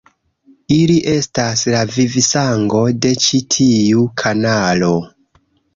[0.75, 4.95] Ili estas la vivsango de ĉi tiu kanalo.